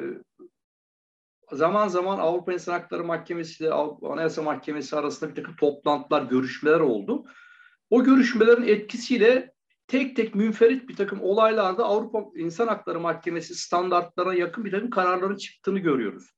zaman 1.51 1.88
zaman 1.88 2.19
Avrupa 2.19 2.53
İnsan 2.53 2.73
Hakları 2.73 3.03
Mahkemesi 3.03 3.63
ile 3.63 3.73
Anayasa 4.01 4.41
Mahkemesi 4.41 4.95
arasında 4.95 5.29
bir 5.29 5.35
takım 5.35 5.55
toplantılar, 5.55 6.23
görüşmeler 6.23 6.79
oldu. 6.79 7.25
O 7.89 8.03
görüşmelerin 8.03 8.67
etkisiyle 8.67 9.53
tek 9.88 10.15
tek 10.15 10.35
münferit 10.35 10.89
bir 10.89 10.95
takım 10.95 11.21
olaylarda 11.21 11.85
Avrupa 11.85 12.25
İnsan 12.35 12.67
Hakları 12.67 13.00
Mahkemesi 13.00 13.55
standartlarına 13.55 14.33
yakın 14.33 14.65
bir 14.65 14.71
takım 14.71 14.89
kararların 14.89 15.38
çıktığını 15.38 15.79
görüyoruz. 15.79 16.31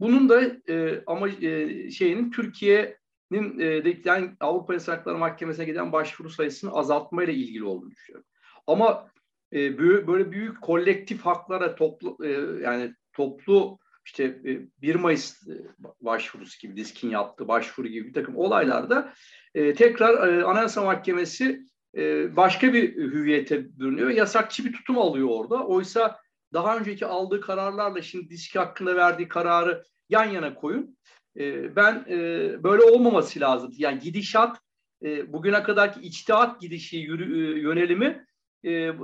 Bunun 0.00 0.28
da 0.28 0.42
e, 0.68 1.02
ama 1.06 1.28
e, 1.28 1.90
şeyinin 1.90 2.30
Türkiye'nin 2.30 3.60
e, 3.60 3.96
yani 4.04 4.30
Avrupa 4.40 4.74
İnsan 4.74 4.96
Hakları 4.96 5.18
Mahkemesi'ne 5.18 5.64
giden 5.64 5.92
başvuru 5.92 6.30
sayısını 6.30 6.72
azaltmayla 6.72 7.32
ilgili 7.32 7.64
olduğunu 7.64 7.90
düşünüyorum. 7.90 8.26
Ama 8.66 9.10
e, 9.52 9.78
böyle 9.78 10.32
büyük 10.32 10.60
kolektif 10.62 11.20
haklara 11.20 11.74
toplu 11.74 12.16
e, 12.24 12.28
yani 12.62 12.94
toplu 13.12 13.78
işte 14.04 14.24
e, 14.24 14.82
1 14.82 14.94
Mayıs 14.94 15.48
e, 15.48 15.54
başvurusu 16.00 16.58
gibi 16.60 16.76
diskin 16.76 17.10
yaptığı 17.10 17.48
başvuru 17.48 17.88
gibi 17.88 18.08
bir 18.08 18.12
takım 18.12 18.36
olaylarda 18.36 19.12
e, 19.54 19.74
tekrar 19.74 20.28
e, 20.28 20.44
Anayasa 20.44 20.84
Mahkemesi 20.84 21.66
e, 21.96 22.36
başka 22.36 22.72
bir 22.72 22.96
hüviyete 22.96 23.78
bürünüyor. 23.78 24.10
Yasakçı 24.10 24.64
bir 24.64 24.72
tutum 24.72 24.98
alıyor 24.98 25.28
orada. 25.30 25.66
Oysa 25.66 26.18
daha 26.52 26.78
önceki 26.78 27.06
aldığı 27.06 27.40
kararlarla 27.40 28.02
şimdi 28.02 28.30
diski 28.30 28.58
hakkında 28.58 28.96
verdiği 28.96 29.28
kararı 29.28 29.84
yan 30.08 30.24
yana 30.24 30.54
koyun. 30.54 30.98
E, 31.36 31.76
ben 31.76 32.06
e, 32.08 32.18
böyle 32.62 32.82
olmaması 32.82 33.40
lazım. 33.40 33.72
Yani 33.76 34.00
gidişat 34.00 34.58
e, 35.02 35.32
bugüne 35.32 35.62
kadarki 35.62 36.00
içtihat 36.00 36.60
gidişi 36.60 36.96
yürü, 36.96 37.56
e, 37.56 37.60
yönelimi 37.60 38.26
e, 38.64 38.70
e, 38.72 38.94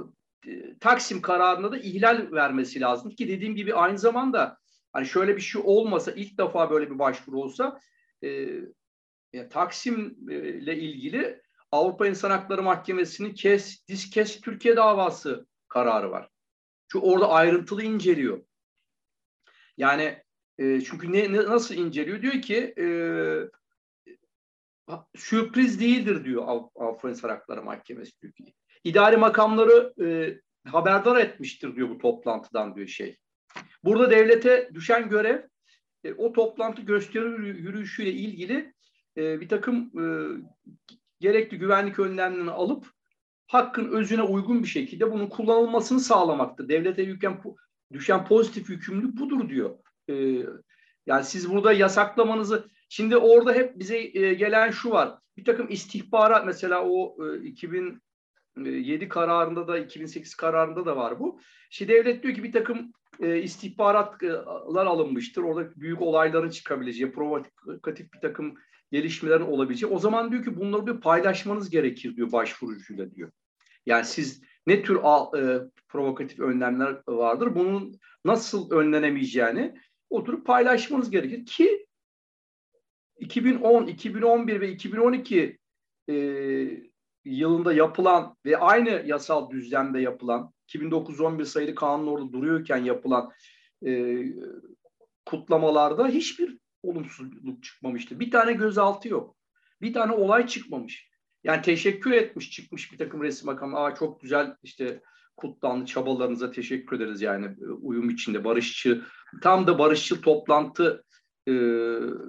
Taksim 0.80 1.22
kararında 1.22 1.72
da 1.72 1.78
ihlal 1.78 2.28
vermesi 2.32 2.80
lazım 2.80 3.10
ki 3.10 3.28
dediğim 3.28 3.56
gibi 3.56 3.74
aynı 3.74 3.98
zamanda 3.98 4.58
hani 4.92 5.06
şöyle 5.06 5.36
bir 5.36 5.40
şey 5.40 5.62
olmasa 5.64 6.12
ilk 6.12 6.38
defa 6.38 6.70
böyle 6.70 6.90
bir 6.90 6.98
başvuru 6.98 7.40
olsa 7.40 7.80
e, 8.22 8.28
yani 9.32 9.48
Taksim 9.50 10.16
ile 10.30 10.78
ilgili 10.78 11.42
Avrupa 11.72 12.06
İnsan 12.06 12.30
Hakları 12.30 12.62
Mahkemesi'nin 12.62 13.34
kes, 13.34 13.88
disk 13.88 14.12
kes 14.12 14.40
Türkiye 14.40 14.76
davası 14.76 15.46
kararı 15.68 16.10
var. 16.10 16.28
Çünkü 16.94 17.06
orada 17.06 17.28
ayrıntılı 17.28 17.82
inceliyor. 17.82 18.44
Yani 19.76 20.22
e, 20.58 20.80
çünkü 20.80 21.12
ne, 21.12 21.32
ne 21.32 21.44
nasıl 21.44 21.74
inceliyor? 21.74 22.22
Diyor 22.22 22.42
ki 22.42 22.74
e, 22.78 22.86
sürpriz 25.16 25.80
değildir 25.80 26.24
diyor 26.24 26.42
Avrupa 26.74 27.10
İnsan 27.10 27.28
Hakları 27.28 27.62
Mahkemesi 27.62 28.12
Türkiye. 28.20 28.52
İdari 28.84 29.16
makamları 29.16 29.94
e, 30.04 30.38
haberdar 30.70 31.20
etmiştir 31.20 31.76
diyor 31.76 31.88
bu 31.88 31.98
toplantıdan 31.98 32.76
diyor 32.76 32.86
şey. 32.86 33.18
Burada 33.84 34.10
devlete 34.10 34.70
düşen 34.74 35.08
görev 35.08 35.42
e, 36.04 36.12
o 36.12 36.32
toplantı 36.32 36.82
gösteri 36.82 37.46
yürüyüşüyle 37.46 38.12
ilgili 38.12 38.74
e, 39.16 39.40
bir 39.40 39.48
takım 39.48 39.90
e, 40.00 40.04
gerekli 41.20 41.58
güvenlik 41.58 41.98
önlemlerini 41.98 42.50
alıp 42.50 42.93
hakkın 43.46 43.88
özüne 43.92 44.22
uygun 44.22 44.62
bir 44.62 44.68
şekilde 44.68 45.12
bunun 45.12 45.26
kullanılmasını 45.26 46.00
sağlamaktır. 46.00 46.68
Devlete 46.68 47.02
yüken, 47.02 47.42
düşen 47.92 48.24
pozitif 48.24 48.70
yükümlülük 48.70 49.18
budur 49.18 49.48
diyor. 49.48 49.78
E, 50.10 50.14
yani 51.06 51.24
siz 51.24 51.50
burada 51.50 51.72
yasaklamanızı 51.72 52.68
şimdi 52.88 53.16
orada 53.16 53.52
hep 53.52 53.78
bize 53.78 53.98
e, 53.98 54.34
gelen 54.34 54.70
şu 54.70 54.90
var. 54.90 55.18
Bir 55.36 55.44
takım 55.44 55.66
istihbarat 55.70 56.46
mesela 56.46 56.84
o 56.84 57.16
e, 57.26 57.42
2007 57.42 59.08
kararında 59.08 59.68
da 59.68 59.78
2008 59.78 60.34
kararında 60.34 60.86
da 60.86 60.96
var 60.96 61.20
bu. 61.20 61.40
Şimdi 61.70 61.92
devlet 61.92 62.22
diyor 62.22 62.34
ki 62.34 62.44
bir 62.44 62.52
takım 62.52 62.92
e, 63.20 63.42
istihbaratlar 63.42 64.86
alınmıştır. 64.86 65.42
Orada 65.42 65.70
büyük 65.76 66.02
olayların 66.02 66.50
çıkabileceği, 66.50 67.12
provokatif 67.12 68.12
bir 68.12 68.20
takım 68.20 68.54
gelişmelerin 68.94 69.44
olabileceği. 69.44 69.92
O 69.92 69.98
zaman 69.98 70.32
diyor 70.32 70.44
ki 70.44 70.56
bunları 70.56 70.86
bir 70.86 71.00
paylaşmanız 71.00 71.70
gerekir 71.70 72.16
diyor 72.16 72.32
başvurucuyla 72.32 73.14
diyor. 73.14 73.30
Yani 73.86 74.04
siz 74.04 74.42
ne 74.66 74.82
tür 74.82 74.96
e, 74.96 75.60
provokatif 75.88 76.40
önlemler 76.40 77.02
vardır, 77.08 77.54
bunun 77.54 77.98
nasıl 78.24 78.70
önlenemeyeceğini 78.70 79.74
oturup 80.10 80.46
paylaşmanız 80.46 81.10
gerekir 81.10 81.46
ki 81.46 81.86
2010, 83.18 83.86
2011 83.86 84.60
ve 84.60 84.70
2012 84.70 85.58
e, 86.08 86.14
yılında 87.24 87.72
yapılan 87.72 88.36
ve 88.44 88.56
aynı 88.56 89.02
yasal 89.06 89.50
düzlemde 89.50 90.00
yapılan 90.00 90.52
2911 90.68 91.44
sayılı 91.44 91.74
kanun 91.74 92.06
orada 92.06 92.32
duruyorken 92.32 92.84
yapılan 92.84 93.30
e, 93.86 94.22
kutlamalarda 95.26 96.08
hiçbir 96.08 96.63
olumsuzluk 96.84 97.62
çıkmamıştı. 97.62 98.20
Bir 98.20 98.30
tane 98.30 98.52
gözaltı 98.52 99.08
yok. 99.08 99.36
Bir 99.80 99.92
tane 99.92 100.12
olay 100.12 100.46
çıkmamış. 100.46 101.08
Yani 101.44 101.62
teşekkür 101.62 102.10
etmiş 102.12 102.50
çıkmış 102.50 102.92
bir 102.92 102.98
takım 102.98 103.22
resim 103.22 103.46
makamı. 103.46 103.78
Aa 103.78 103.94
çok 103.94 104.20
güzel 104.20 104.56
işte 104.62 105.02
kutlandı 105.36 105.86
çabalarınıza 105.86 106.50
teşekkür 106.50 106.96
ederiz 106.96 107.22
yani 107.22 107.46
e, 107.46 107.66
uyum 107.66 108.10
içinde 108.10 108.44
barışçı 108.44 109.04
tam 109.42 109.66
da 109.66 109.78
barışçı 109.78 110.20
toplantı 110.20 111.04
e, 111.48 111.52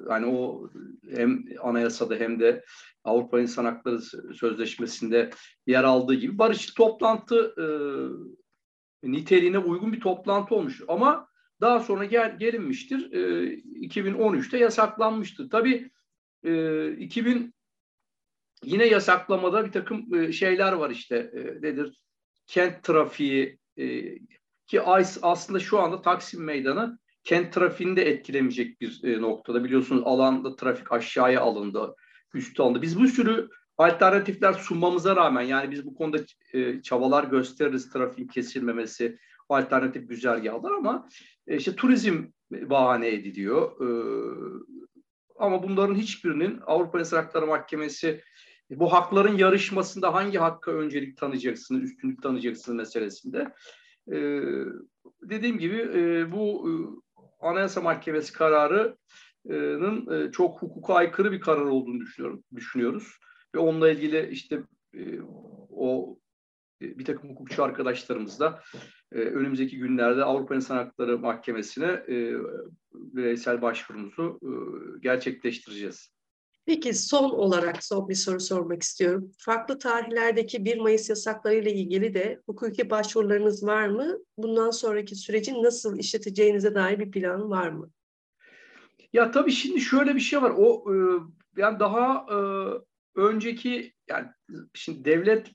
hani 0.09 0.25
o 0.25 0.69
hem 1.15 1.45
anayasada 1.62 2.15
hem 2.15 2.39
de 2.39 2.65
Avrupa 3.03 3.39
İnsan 3.39 3.65
Hakları 3.65 4.01
Sözleşmesi'nde 4.35 5.29
yer 5.67 5.83
aldığı 5.83 6.13
gibi 6.13 6.38
barışçı 6.38 6.74
toplantı 6.74 7.55
e, 7.57 7.65
niteliğine 9.12 9.57
uygun 9.57 9.93
bir 9.93 10.00
toplantı 10.00 10.55
olmuş. 10.55 10.81
Ama 10.88 11.27
daha 11.62 11.79
sonra 11.79 12.05
gel, 12.05 12.39
gelinmiştir. 12.39 13.12
E, 13.12 13.53
2013'te 13.88 14.57
yasaklanmıştır. 14.57 15.50
Tabii 15.50 15.91
e, 16.43 16.91
2000 16.91 17.53
yine 18.63 18.85
yasaklamada 18.85 19.65
bir 19.65 19.71
takım 19.71 20.15
e, 20.15 20.31
şeyler 20.31 20.74
var 20.74 20.89
işte 20.89 21.15
e, 21.15 21.62
nedir? 21.62 22.01
Kent 22.47 22.83
trafiği 22.83 23.59
e, 23.77 24.17
ki 24.67 24.81
aslında 25.21 25.59
şu 25.59 25.79
anda 25.79 26.01
Taksim 26.01 26.43
Meydanı 26.43 27.00
kent 27.24 27.53
trafiğini 27.53 27.95
de 27.95 28.09
etkilemeyecek 28.09 28.81
bir 28.81 29.03
e, 29.03 29.22
noktada. 29.22 29.63
Biliyorsunuz 29.63 30.01
alanda 30.05 30.55
trafik 30.55 30.91
aşağıya 30.91 31.41
alındı, 31.41 31.96
üstü 32.33 32.61
alındı. 32.61 32.81
Biz 32.81 33.00
bu 33.00 33.07
sürü 33.07 33.50
alternatifler 33.77 34.53
sunmamıza 34.53 35.15
rağmen 35.15 35.41
yani 35.41 35.72
biz 35.72 35.85
bu 35.85 35.96
konuda 35.96 36.18
e, 36.53 36.81
çabalar 36.81 37.24
gösteririz 37.24 37.89
trafiğin 37.89 38.27
kesilmemesi, 38.27 39.20
alternatif 39.50 40.10
güzergahlar 40.10 40.72
ama 40.72 41.10
e, 41.48 41.58
işte 41.58 41.75
turizm 41.75 42.24
bahane 42.51 43.08
ediliyor. 43.08 43.72
E, 43.81 43.88
ama 45.40 45.64
bunların 45.64 45.96
hiçbirinin 45.96 46.60
Avrupa 46.66 47.00
İnsan 47.00 47.18
Hakları 47.18 47.48
Mahkemesi 47.48 48.22
bu 48.70 48.94
hakların 48.94 49.38
yarışmasında 49.38 50.14
hangi 50.14 50.38
hakka 50.38 50.72
öncelik 50.72 51.18
tanıyacaksınız, 51.18 51.84
üstünlük 51.84 52.24
tanıyacaksınız 52.24 52.77
meselesinde. 52.77 53.53
E, 54.12 54.42
dediğim 55.22 55.58
gibi 55.58 55.92
bu 56.31 56.70
Anayasa 57.40 57.81
Mahkemesi 57.81 58.34
kararının 58.34 60.31
çok 60.31 60.62
hukuka 60.62 60.94
aykırı 60.94 61.31
bir 61.31 61.40
karar 61.40 61.66
olduğunu 61.66 62.00
düşünüyorum, 62.00 62.44
düşünüyoruz. 62.55 63.20
Ve 63.55 63.60
onunla 63.60 63.92
ilgili 63.92 64.29
işte 64.29 64.64
o 65.70 66.18
bir 66.81 67.05
takım 67.05 67.29
hukukçu 67.29 67.64
arkadaşlarımız 67.64 68.40
da 68.40 68.61
e, 69.11 69.20
önümüzdeki 69.20 69.77
günlerde 69.77 70.24
Avrupa 70.24 70.55
İnsan 70.55 70.77
Hakları 70.77 71.20
Mahkemesi'ne 71.20 72.03
e, 72.09 72.33
bireysel 72.94 73.61
başvurumuzu 73.61 74.40
e, 74.44 74.50
gerçekleştireceğiz. 75.00 76.16
Peki 76.66 76.94
son 76.94 77.29
olarak 77.29 77.83
son 77.83 78.09
bir 78.09 78.16
soru 78.16 78.40
sormak 78.40 78.83
istiyorum. 78.83 79.31
Farklı 79.38 79.79
tarihlerdeki 79.79 80.66
1 80.66 80.77
Mayıs 80.77 81.09
yasakları 81.09 81.55
ile 81.55 81.74
ilgili 81.74 82.14
de 82.14 82.42
hukuki 82.46 82.90
başvurularınız 82.90 83.66
var 83.66 83.88
mı? 83.88 84.18
Bundan 84.38 84.72
sonraki 84.72 85.16
süreci 85.16 85.64
nasıl 85.64 86.00
işleteceğinize 86.00 86.75
dair 86.75 87.00
bir 87.00 87.11
plan 87.11 87.50
var 87.50 87.70
mı? 87.70 87.92
Ya 89.14 89.31
tabii 89.31 89.51
şimdi 89.51 89.81
şöyle 89.81 90.16
bir 90.16 90.20
şey 90.20 90.42
var. 90.42 90.53
O 90.57 90.94
e, 90.94 90.96
yani 91.57 91.79
daha 91.79 92.25
e, 92.29 92.38
önceki 93.16 93.94
yani 94.09 94.27
şimdi 94.74 95.05
devletin 95.05 95.53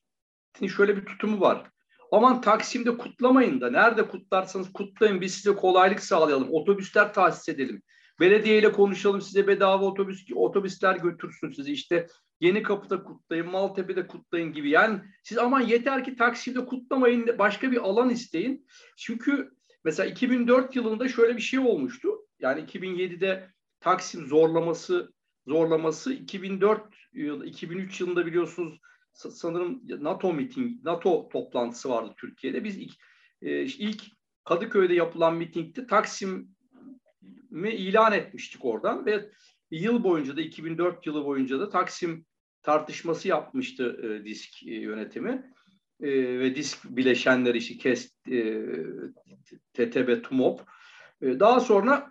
şöyle 0.76 0.96
bir 0.96 1.04
tutumu 1.04 1.40
var. 1.40 1.70
Aman 2.12 2.40
Taksim'de 2.40 2.96
kutlamayın 2.96 3.60
da 3.60 3.70
nerede 3.70 4.08
kutlarsanız 4.08 4.72
kutlayın 4.72 5.20
biz 5.20 5.34
size 5.34 5.54
kolaylık 5.56 6.00
sağlayalım. 6.00 6.48
Otobüsler 6.50 7.14
tahsis 7.14 7.48
edelim. 7.48 7.82
Belediyeyle 8.20 8.72
konuşalım 8.72 9.20
size 9.20 9.46
bedava 9.46 9.84
otobüs 9.84 10.26
otobüsler 10.34 10.96
götürsün 10.96 11.50
sizi 11.50 11.72
işte 11.72 12.06
Yeni 12.40 12.62
Kapı'da 12.62 13.02
kutlayın, 13.02 13.50
Maltepe'de 13.50 14.06
kutlayın 14.06 14.52
gibi. 14.52 14.70
Yani 14.70 15.00
siz 15.22 15.38
aman 15.38 15.60
yeter 15.60 16.04
ki 16.04 16.16
Taksim'de 16.16 16.64
kutlamayın 16.64 17.38
başka 17.38 17.72
bir 17.72 17.76
alan 17.76 18.10
isteyin. 18.10 18.66
Çünkü 18.96 19.50
mesela 19.84 20.10
2004 20.10 20.76
yılında 20.76 21.08
şöyle 21.08 21.36
bir 21.36 21.42
şey 21.42 21.58
olmuştu. 21.58 22.08
Yani 22.40 22.60
2007'de 22.60 23.50
Taksim 23.80 24.26
zorlaması 24.26 25.12
zorlaması 25.46 26.12
2004 26.12 26.82
yıl 27.12 27.44
2003 27.44 28.00
yılında 28.00 28.26
biliyorsunuz 28.26 28.78
sanırım 29.12 29.82
NATO 30.00 30.32
miting 30.32 30.84
NATO 30.84 31.28
toplantısı 31.28 31.90
vardı 31.90 32.14
Türkiye'de. 32.16 32.64
Biz 32.64 32.78
ilk, 32.78 32.92
e, 33.42 33.62
ilk 33.64 34.02
Kadıköy'de 34.44 34.94
yapılan 34.94 35.36
mitingde 35.36 35.86
Taksim 35.86 36.48
mi 37.50 37.70
ilan 37.70 38.12
etmiştik 38.12 38.64
oradan 38.64 39.06
ve 39.06 39.30
yıl 39.70 40.04
boyunca 40.04 40.36
da 40.36 40.40
2004 40.40 41.06
yılı 41.06 41.24
boyunca 41.24 41.60
da 41.60 41.70
Taksim 41.70 42.26
tartışması 42.62 43.28
yapmıştı 43.28 44.00
e, 44.02 44.24
disk 44.24 44.62
e, 44.62 44.74
yönetimi 44.74 45.52
e, 46.00 46.38
ve 46.38 46.54
disk 46.54 46.84
bileşenleri 46.84 47.58
işte 47.58 47.76
KES, 47.76 48.10
e, 48.30 48.64
TTB, 49.72 50.22
TUMOP. 50.22 50.60
E, 51.22 51.40
daha 51.40 51.60
sonra 51.60 52.10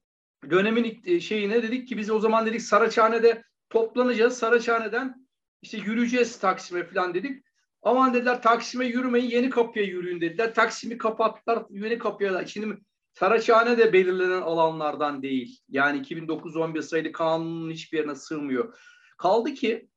dönemin 0.50 1.00
e, 1.04 1.20
şeyine 1.20 1.62
dedik 1.62 1.88
ki 1.88 1.96
biz 1.96 2.10
o 2.10 2.18
zaman 2.18 2.46
dedik 2.46 2.62
Saraçhane'de 2.62 3.42
toplanacağız. 3.70 4.38
Saraçhane'den 4.38 5.28
işte 5.62 5.78
yürüyeceğiz 5.78 6.38
Taksim'e 6.38 6.84
falan 6.84 7.14
dedik. 7.14 7.44
Aman 7.82 8.14
dediler 8.14 8.42
Taksim'e 8.42 8.86
yürümeyin 8.86 9.30
yeni 9.30 9.50
kapıya 9.50 9.84
yürüyün 9.84 10.20
dediler. 10.20 10.54
Taksim'i 10.54 10.98
kapattılar 10.98 11.64
yeni 11.70 11.98
kapıya 11.98 12.34
da. 12.34 12.46
Şimdi 12.46 12.78
Saraçhane 13.12 13.78
de 13.78 13.92
belirlenen 13.92 14.42
alanlardan 14.42 15.22
değil. 15.22 15.60
Yani 15.68 16.02
2009-11 16.02 16.82
sayılı 16.82 17.12
kanunun 17.12 17.70
hiçbir 17.70 17.98
yerine 17.98 18.14
sığmıyor. 18.14 18.78
Kaldı 19.18 19.54
ki 19.54 19.88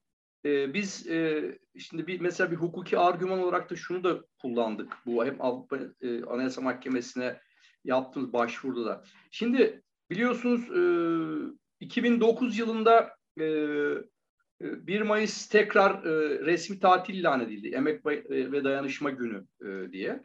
e, 0.45 0.73
biz 0.73 1.07
e, 1.07 1.43
şimdi 1.79 2.07
bir 2.07 2.21
mesela 2.21 2.51
bir 2.51 2.55
hukuki 2.55 2.97
argüman 2.97 3.39
olarak 3.39 3.69
da 3.69 3.75
şunu 3.75 4.03
da 4.03 4.21
kullandık. 4.41 4.93
Bu 5.05 5.25
hem 5.25 5.41
Avrupa 5.41 5.77
e, 6.01 6.23
Anayasa 6.23 6.61
Mahkemesi'ne 6.61 7.39
yaptığımız 7.83 8.33
başvuruda 8.33 8.85
da. 8.85 9.03
Şimdi 9.31 9.83
biliyorsunuz 10.09 10.71
e, 10.71 10.83
2009 11.79 12.57
yılında 12.57 13.15
e, 13.39 13.45
1 14.61 14.99
e, 14.99 15.03
Mayıs 15.03 15.47
tekrar 15.47 16.05
e, 16.05 16.39
resmi 16.45 16.79
tatil 16.79 17.13
ilan 17.13 17.41
edildi. 17.41 17.67
Emek 17.67 18.05
ve 18.29 18.63
Dayanışma 18.63 19.09
Günü 19.09 19.45
e, 19.61 19.91
diye. 19.91 20.23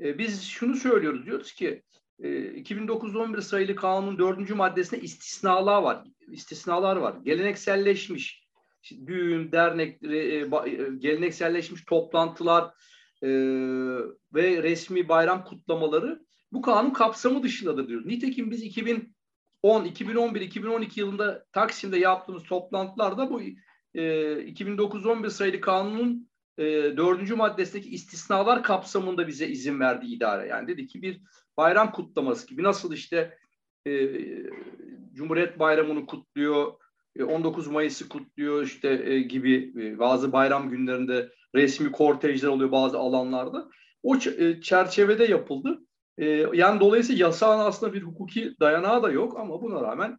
E, 0.00 0.18
biz 0.18 0.44
şunu 0.44 0.74
söylüyoruz 0.74 1.26
diyoruz 1.26 1.52
ki 1.52 1.82
2009-11 2.20 3.38
ee, 3.38 3.40
sayılı 3.40 3.74
kanunun 3.74 4.18
dördüncü 4.18 4.54
maddesinde 4.54 5.00
istisnalar 5.00 5.82
var. 5.82 6.04
İstisnalar 6.32 6.96
var. 6.96 7.14
Gelenekselleşmiş 7.24 8.44
düğün, 9.06 9.52
dernek, 9.52 10.02
e, 10.02 10.16
e, 10.16 10.48
gelenekselleşmiş 10.98 11.84
toplantılar 11.84 12.64
e, 13.22 13.28
ve 14.34 14.62
resmi 14.62 15.08
bayram 15.08 15.44
kutlamaları 15.44 16.24
bu 16.52 16.62
kanun 16.62 16.90
kapsamı 16.90 17.42
dışındadır 17.42 17.88
diyor. 17.88 18.02
Nitekim 18.04 18.50
biz 18.50 18.62
2011-2012 19.86 21.00
yılında 21.00 21.44
Taksim'de 21.52 21.98
yaptığımız 21.98 22.42
toplantılarda 22.42 23.30
bu 23.30 23.40
e, 23.94 24.02
2009-11 24.52 25.30
sayılı 25.30 25.60
kanunun 25.60 26.30
e, 26.58 27.34
maddesindeki 27.36 27.90
istisnalar 27.90 28.62
kapsamında 28.62 29.28
bize 29.28 29.48
izin 29.48 29.80
verdi 29.80 30.06
idare. 30.06 30.48
Yani 30.48 30.68
dedi 30.68 30.86
ki 30.86 31.02
bir 31.02 31.20
bayram 31.56 31.92
kutlaması 31.92 32.46
gibi 32.46 32.62
nasıl 32.62 32.92
işte 32.92 33.38
e, 33.86 34.08
Cumhuriyet 35.12 35.58
Bayramı'nı 35.58 36.06
kutluyor, 36.06 36.72
19 37.26 37.66
e, 37.66 37.70
Mayıs'ı 37.70 38.08
kutluyor 38.08 38.62
işte 38.62 38.88
e, 39.04 39.20
gibi 39.20 39.72
e, 39.76 39.98
bazı 39.98 40.32
bayram 40.32 40.70
günlerinde 40.70 41.28
resmi 41.54 41.92
kortejler 41.92 42.48
oluyor 42.48 42.72
bazı 42.72 42.98
alanlarda. 42.98 43.70
O 44.02 44.16
e, 44.16 44.60
çerçevede 44.60 45.24
yapıldı. 45.24 45.80
E, 46.20 46.26
yani 46.52 46.80
dolayısıyla 46.80 47.26
yasağın 47.26 47.58
aslında 47.58 47.92
bir 47.92 48.02
hukuki 48.02 48.54
dayanağı 48.60 49.02
da 49.02 49.10
yok 49.10 49.40
ama 49.40 49.62
buna 49.62 49.82
rağmen 49.82 50.18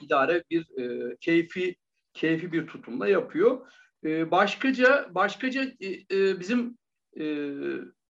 idare 0.00 0.44
bir 0.50 0.78
e, 0.78 1.16
keyfi 1.20 1.76
keyfi 2.12 2.52
bir 2.52 2.66
tutumla 2.66 3.08
yapıyor. 3.08 3.66
E, 4.04 4.30
başkaca 4.30 5.08
başkaca 5.10 5.62
e, 5.80 5.88
e, 5.88 6.40
bizim 6.40 6.78
e, 7.20 7.54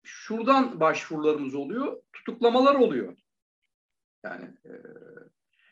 şuradan 0.02 0.80
başvurularımız 0.80 1.54
oluyor, 1.54 2.02
tutuklamalar 2.12 2.74
oluyor. 2.74 3.16
Yani 4.24 4.44
e, 4.44 4.72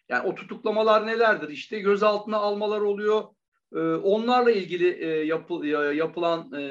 yani 0.09 0.29
o 0.29 0.35
tutuklamalar 0.35 1.07
nelerdir? 1.07 1.49
İşte 1.49 1.81
gözaltına 1.81 2.37
almalar 2.37 2.81
oluyor. 2.81 3.23
E, 3.75 3.79
onlarla 3.81 4.51
ilgili 4.51 4.89
e, 4.89 5.07
yapı, 5.07 5.67
yapılan 5.97 6.53
e, 6.53 6.63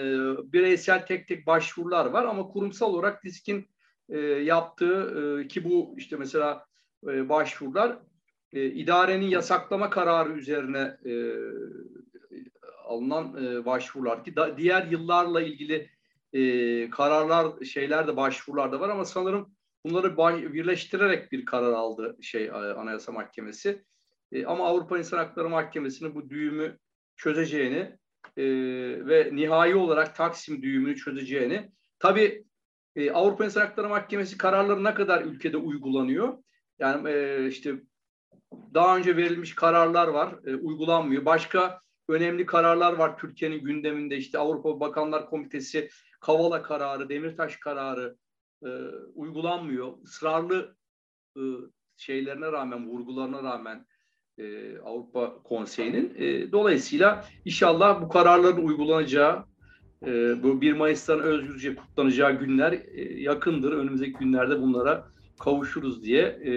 bireysel 0.53 1.05
tek 1.05 1.27
tek 1.27 1.47
başvurular 1.47 2.05
var 2.05 2.25
ama 2.25 2.47
kurumsal 2.47 2.93
olarak 2.93 3.23
diskin 3.23 3.69
e, 4.10 4.20
yaptığı 4.20 5.39
e, 5.41 5.48
ki 5.48 5.63
bu 5.63 5.93
işte 5.98 6.15
mesela 6.15 6.65
e, 7.08 7.30
başvurular 7.30 8.00
e, 8.54 8.65
idarenin 8.65 9.28
yasaklama 9.28 9.89
kararı 9.89 10.34
üzerine 10.34 10.98
e, 11.06 11.13
alınan 12.86 13.46
e, 13.46 13.65
başvurular 13.65 14.24
ki 14.24 14.36
da, 14.36 14.58
diğer 14.58 14.88
yıllarla 14.88 15.41
ilgili 15.41 15.89
e, 16.34 16.89
kararlar 16.89 17.65
şeyler 17.65 18.08
de 18.08 18.17
başvurular 18.17 18.72
da 18.72 18.80
var 18.80 18.89
ama 18.89 19.06
sanırım 19.06 19.56
bunları 19.86 20.17
birleştirerek 20.54 21.32
bir 21.32 21.46
karar 21.46 21.74
aldı 21.74 22.17
şey 22.22 22.52
Anayasa 22.52 23.12
Mahkemesi. 23.12 23.84
E, 24.32 24.46
ama 24.46 24.67
Avrupa 24.67 24.98
İnsan 24.98 25.17
Hakları 25.17 25.50
Mahkemesi'nin 25.50 26.15
bu 26.15 26.30
düğümü 26.30 26.78
çözeceğini 27.15 27.98
e, 28.38 28.46
ve 29.08 29.30
nihai 29.34 29.76
olarak 29.76 30.15
Taksim 30.15 30.62
düğümünü 30.62 30.96
çözeceğini 30.96 31.72
tabii 32.00 32.46
e, 32.97 33.12
Avrupa 33.12 33.45
İnsan 33.45 33.62
Hakları 33.62 33.89
Mahkemesi 33.89 34.38
kararları 34.38 34.83
ne 34.83 34.93
kadar 34.93 35.21
ülkede 35.21 35.57
uygulanıyor? 35.57 36.38
Yani 36.79 37.10
e, 37.10 37.47
işte 37.47 37.75
daha 38.73 38.97
önce 38.97 39.17
verilmiş 39.17 39.55
kararlar 39.55 40.07
var, 40.07 40.36
e, 40.45 40.55
uygulanmıyor. 40.55 41.25
Başka 41.25 41.81
önemli 42.10 42.45
kararlar 42.45 42.93
var 42.93 43.17
Türkiye'nin 43.17 43.63
gündeminde. 43.63 44.17
İşte 44.17 44.38
Avrupa 44.38 44.79
Bakanlar 44.79 45.29
Komitesi 45.29 45.89
Kavala 46.19 46.62
kararı, 46.62 47.10
Demirtaş 47.10 47.57
kararı 47.57 48.17
e, 48.63 48.69
uygulanmıyor. 49.15 49.93
Israrlı 50.03 50.75
e, 51.38 51.41
şeylerine 51.97 52.51
rağmen, 52.51 52.89
vurgularına 52.89 53.43
rağmen 53.43 53.86
e, 54.38 54.77
Avrupa 54.77 55.43
Konseyi'nin. 55.43 56.15
E, 56.15 56.51
dolayısıyla 56.51 57.25
inşallah 57.45 58.01
bu 58.01 58.10
kararların 58.10 58.67
uygulanacağı, 58.67 59.45
e, 60.05 60.43
bu 60.43 60.62
1 60.62 60.73
Mayıs'tan 60.73 61.19
özgürce 61.19 61.75
kutlanacağı 61.75 62.39
günler 62.39 62.71
e, 62.71 63.21
yakındır. 63.21 63.71
Önümüzdeki 63.71 64.13
günlerde 64.13 64.62
bunlara 64.62 65.07
kavuşuruz 65.39 66.03
diye 66.03 66.23
e, 66.23 66.53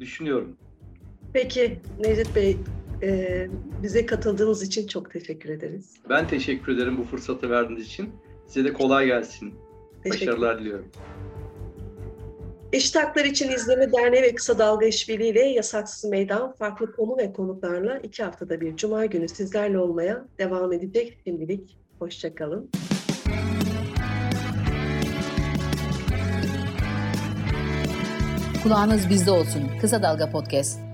düşünüyorum. 0.00 0.56
Peki 1.32 1.78
Necdet 2.00 2.36
Bey, 2.36 2.56
e, 3.02 3.46
bize 3.82 4.06
katıldığınız 4.06 4.62
için 4.62 4.86
çok 4.86 5.10
teşekkür 5.10 5.48
ederiz. 5.48 5.96
Ben 6.08 6.28
teşekkür 6.28 6.72
ederim 6.76 6.98
bu 6.98 7.04
fırsatı 7.04 7.50
verdiğiniz 7.50 7.86
için. 7.86 8.08
Size 8.46 8.68
de 8.68 8.72
kolay 8.72 9.06
gelsin. 9.06 9.54
Başarılar 10.04 10.60
diliyorum. 10.60 10.86
Eşit 12.72 12.96
Haklar 12.96 13.24
İçin 13.24 13.50
İzleme 13.50 13.92
Derneği 13.92 14.22
ve 14.22 14.34
Kısa 14.34 14.58
Dalga 14.58 14.86
İşbirliği 14.86 15.30
ile 15.30 15.40
Yasaksız 15.40 16.10
Meydan 16.10 16.52
farklı 16.52 16.92
konu 16.92 17.16
ve 17.16 17.32
konuklarla 17.32 17.98
iki 17.98 18.22
haftada 18.22 18.60
bir 18.60 18.76
Cuma 18.76 19.06
günü 19.06 19.28
sizlerle 19.28 19.78
olmaya 19.78 20.26
devam 20.38 20.72
edecek. 20.72 21.18
Şimdilik 21.26 21.79
hoşçakalın. 22.00 22.70
Kulağınız 28.62 29.10
bizde 29.10 29.30
olsun. 29.30 29.62
Kısa 29.80 30.02
Dalga 30.02 30.30
Podcast. 30.30 30.89